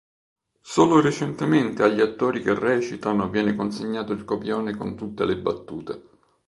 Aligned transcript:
Solo 0.61 0.99
recentemente 0.99 1.83
agli 1.83 2.01
attori 2.01 2.41
che 2.41 2.57
recitano 2.57 3.29
viene 3.29 3.55
consegnato 3.55 4.13
il 4.13 4.25
copione 4.25 4.75
con 4.75 4.95
tutte 4.95 5.25
le 5.25 5.37
battute. 5.37 6.01